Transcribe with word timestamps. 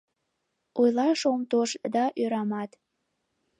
Ойлаш 0.81 1.21
ом 1.31 1.41
тошт 1.51 1.75
да 1.95 2.05
ӧрамат. 2.21 2.71